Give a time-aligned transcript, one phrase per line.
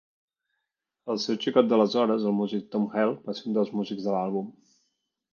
[1.13, 4.49] El seu xicot d'aleshores, el músic Thom Hell, va ser un dels músics de l'àlbum.